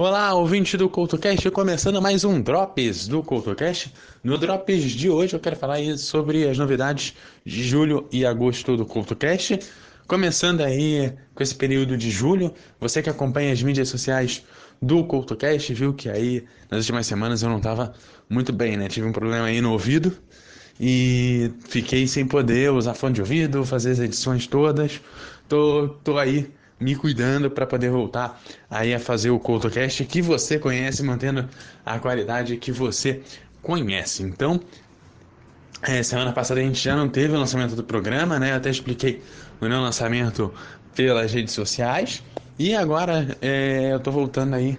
[0.00, 3.92] Olá, ouvinte do CoutoCast, começando mais um Drops do CoutoCast.
[4.24, 8.86] No Drops de hoje eu quero falar sobre as novidades de julho e agosto do
[8.86, 9.60] CoutoCast.
[10.06, 14.42] Começando aí com esse período de julho, você que acompanha as mídias sociais
[14.80, 17.92] do CoutoCast viu que aí nas últimas semanas eu não estava
[18.26, 18.88] muito bem, né?
[18.88, 20.16] Tive um problema aí no ouvido
[20.80, 24.98] e fiquei sem poder usar fone de ouvido, fazer as edições todas.
[25.46, 26.50] Tô, tô aí
[26.80, 28.40] me cuidando para poder voltar
[28.70, 31.48] aí a fazer o CoutoCast que você conhece, mantendo
[31.84, 33.20] a qualidade que você
[33.62, 34.22] conhece.
[34.22, 34.58] Então,
[35.82, 38.52] é, semana passada a gente já não teve o lançamento do programa, né?
[38.52, 39.22] Eu até expliquei
[39.60, 40.52] o meu lançamento
[40.94, 42.22] pelas redes sociais.
[42.58, 44.78] E agora é, eu tô voltando aí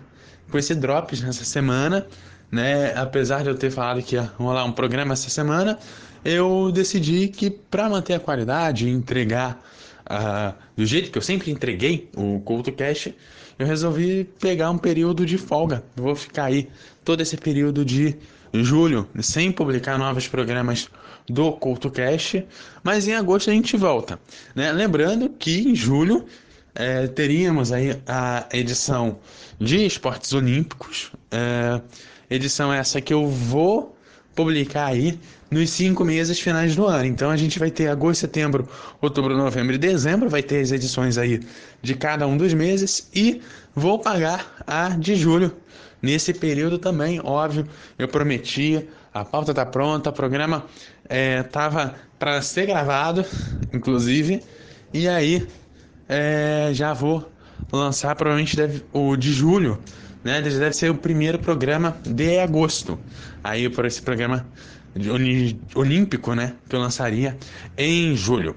[0.50, 2.06] com esse Drops nessa semana,
[2.52, 2.94] né?
[2.96, 5.80] Apesar de eu ter falado que ia rolar um programa essa semana,
[6.24, 9.60] eu decidi que para manter a qualidade e entregar
[10.10, 13.16] uh, do jeito que eu sempre entreguei o CoutoCast,
[13.58, 15.84] eu resolvi pegar um período de folga.
[15.96, 16.70] vou ficar aí
[17.04, 18.16] todo esse período de
[18.54, 20.90] julho sem publicar novos programas
[21.30, 22.46] do CoutoCast,
[22.84, 24.20] mas em agosto a gente volta.
[24.56, 24.72] Né?
[24.72, 26.26] Lembrando que em julho
[26.76, 29.20] é, teríamos aí a edição
[29.60, 31.82] de esportes olímpicos, é,
[32.30, 33.96] edição essa que eu vou
[34.36, 37.06] publicar aí nos cinco meses finais do ano.
[37.06, 38.68] Então a gente vai ter agosto, setembro,
[39.02, 41.42] outubro, novembro e dezembro, vai ter as edições aí
[41.82, 43.42] de cada um dos meses e
[43.76, 45.54] vou pagar a de julho.
[46.02, 47.68] Nesse período também, óbvio,
[48.00, 50.66] eu prometi, a pauta tá pronta, o programa
[51.08, 53.26] é, tava para ser gravado,
[53.72, 54.42] inclusive,
[54.94, 55.48] e aí
[56.10, 57.30] é, já vou
[57.72, 59.80] lançar provavelmente deve, o de julho,
[60.24, 60.42] né?
[60.42, 63.00] Deve ser o primeiro programa de agosto.
[63.44, 64.46] Aí por esse programa
[65.76, 66.54] olímpico, né?
[66.68, 67.38] Que eu lançaria
[67.78, 68.56] em julho.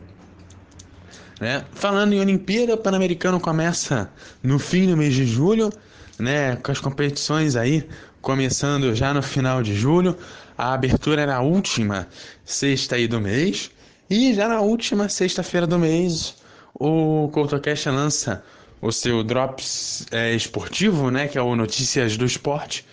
[1.40, 1.64] Né?
[1.72, 4.10] Falando em Olimpíada, o Pan-Americano começa
[4.42, 5.72] no fim do mês de julho,
[6.18, 6.56] né?
[6.56, 7.88] Com as competições aí
[8.20, 10.16] começando já no final de julho.
[10.56, 12.08] A abertura era a última
[12.44, 13.70] sexta aí do mês.
[14.08, 16.36] E já na última sexta-feira do mês,
[16.74, 18.44] o CoutoCast lança
[18.86, 21.26] o seu Drops é, esportivo, né?
[21.26, 22.84] Que é o Notícias do Esporte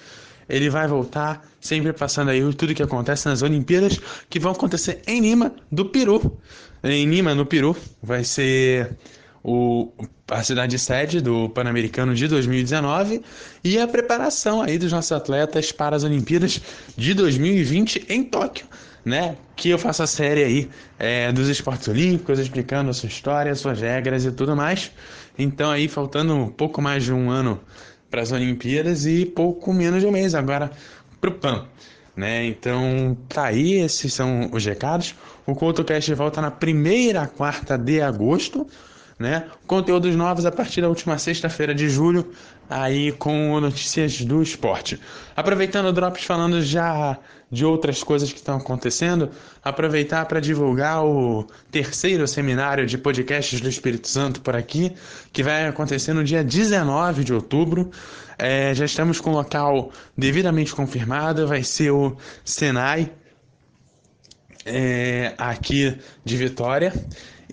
[0.51, 3.97] ele vai voltar sempre passando aí tudo que acontece nas Olimpíadas
[4.29, 6.37] que vão acontecer em Lima do Peru.
[6.83, 8.97] Em Lima, no Peru, vai ser
[9.41, 9.93] o,
[10.31, 13.21] a cidade sede do Pan-Americano de 2019
[13.63, 16.61] e a preparação aí dos nossos atletas para as Olimpíadas
[16.95, 18.65] de 2020 em Tóquio,
[19.03, 19.35] né?
[19.57, 23.81] Que eu faço a série aí é, dos esportes olímpicos, explicando a sua história, suas
[23.81, 24.91] regras e tudo mais.
[25.37, 27.59] Então aí faltando um pouco mais de um ano
[28.09, 30.71] para as Olimpíadas e pouco menos de um mês agora
[31.19, 31.65] para o PAN.
[32.15, 32.45] Né?
[32.45, 35.15] Então, tá aí, esses são os recados.
[35.45, 38.67] O CoutoCast volta na primeira quarta de agosto,
[39.19, 39.45] né?
[39.67, 42.31] Conteúdos novos a partir da última sexta-feira de julho,
[42.69, 44.99] aí com notícias do esporte.
[45.35, 47.17] Aproveitando o Drops falando já
[47.51, 49.29] de outras coisas que estão acontecendo,
[49.61, 54.93] aproveitar para divulgar o terceiro seminário de podcasts do Espírito Santo por aqui,
[55.33, 57.91] que vai acontecer no dia 19 de outubro.
[58.37, 63.11] É, já estamos com o local devidamente confirmado, vai ser o Senai,
[64.65, 66.93] é, aqui de Vitória.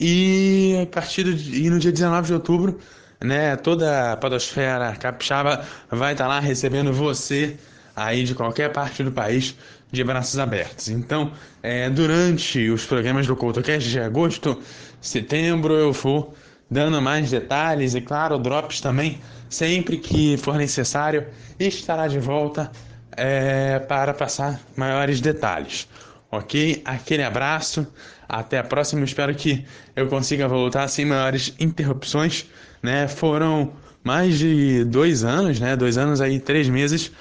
[0.01, 2.79] E a partir do, e no dia 19 de outubro
[3.21, 3.57] né?
[3.57, 7.57] Toda a podosfera capixaba vai estar lá recebendo você
[7.95, 9.57] aí de qualquer parte do país
[9.91, 10.89] de braços abertos.
[10.89, 11.33] Então,
[11.63, 14.61] é, durante os programas do CoutoCast de agosto,
[15.01, 16.35] setembro, eu vou
[16.71, 21.27] dando mais detalhes e, claro, drops também, sempre que for necessário,
[21.59, 22.71] estará de volta
[23.17, 25.89] é, para passar maiores detalhes.
[26.31, 26.83] Ok?
[26.85, 27.87] Aquele abraço,
[28.29, 29.05] até a próxima.
[29.05, 29.65] Espero que
[29.97, 32.47] eu consiga voltar sem maiores interrupções
[32.83, 33.09] né?
[33.09, 33.73] Foram
[34.03, 35.77] mais de dois anos, né?
[35.77, 37.13] Dois anos aí, três meses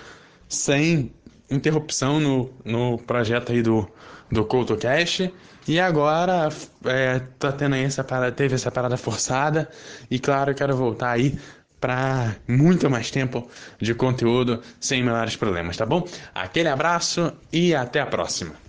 [0.48, 1.12] sem
[1.50, 3.90] interrupção no, no projeto aí do,
[4.32, 5.34] do CoutoCast.
[5.68, 6.50] E agora
[6.86, 9.70] é, tá tendo aí essa parada, teve essa parada forçada.
[10.10, 11.38] E claro, eu quero voltar aí
[11.80, 13.48] para muito mais tempo
[13.80, 16.08] de conteúdo sem maiores problemas, tá bom?
[16.34, 18.67] Aquele abraço e até a próxima.